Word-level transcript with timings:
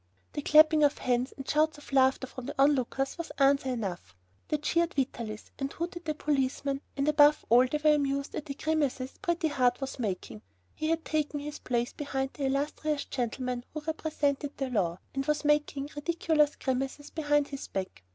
The 0.33 0.41
clapping 0.41 0.83
of 0.83 0.97
hands 0.97 1.31
and 1.37 1.47
shouts 1.47 1.77
of 1.77 1.93
laughter 1.93 2.25
from 2.25 2.47
the 2.47 2.55
onlookers 2.59 3.19
was 3.19 3.31
answer 3.37 3.69
enough. 3.69 4.15
They 4.47 4.57
cheered 4.57 4.95
Vitalis 4.95 5.51
and 5.59 5.71
hooted 5.71 6.05
the 6.05 6.15
policeman 6.15 6.81
and, 6.97 7.07
above 7.07 7.45
all, 7.49 7.67
they 7.67 7.77
were 7.77 7.93
amused 7.93 8.33
at 8.33 8.47
the 8.47 8.55
grimaces 8.55 9.19
Pretty 9.21 9.49
Heart 9.49 9.79
was 9.79 9.99
making. 9.99 10.41
He 10.73 10.89
had 10.89 11.05
taken 11.05 11.39
his 11.39 11.59
place 11.59 11.93
behind 11.93 12.31
the 12.33 12.45
"illustrious 12.45 13.05
gentleman 13.05 13.63
who 13.75 13.81
represented 13.81 14.57
the 14.57 14.71
law," 14.71 14.97
and 15.13 15.23
was 15.27 15.45
making 15.45 15.91
ridiculous 15.95 16.55
grimaces 16.55 17.11
behind 17.11 17.49
his 17.49 17.67
back. 17.67 18.01